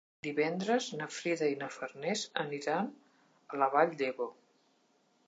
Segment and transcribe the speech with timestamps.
[0.27, 2.89] Divendres na Frida i na Farners aniran
[3.55, 4.29] a la Vall d'Ebo.